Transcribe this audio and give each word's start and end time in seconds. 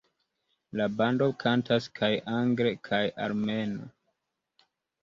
La 0.79 0.87
bando 1.01 1.27
kantas 1.43 1.89
kaj 2.01 2.11
angle 2.41 2.73
kaj 2.89 3.05
armene. 3.29 3.89